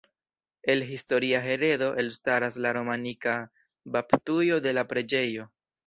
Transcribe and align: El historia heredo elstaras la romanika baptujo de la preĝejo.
El 0.63 0.81
historia 0.89 1.43
heredo 1.45 1.95
elstaras 1.95 2.57
la 2.57 2.73
romanika 2.79 3.35
baptujo 3.97 4.59
de 4.69 4.75
la 4.79 4.87
preĝejo. 4.95 5.51